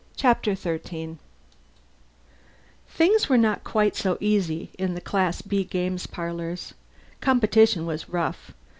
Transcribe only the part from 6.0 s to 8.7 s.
parlors. Competition was rough.